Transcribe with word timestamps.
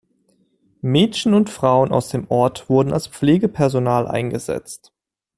Mädchen 0.81 1.35
und 1.35 1.51
Frauen 1.51 1.91
aus 1.91 2.07
dem 2.09 2.25
Ort 2.29 2.69
wurden 2.69 2.91
als 2.91 3.05
Pflegepersonal 3.05 4.07
eingesetzt. 4.07 4.91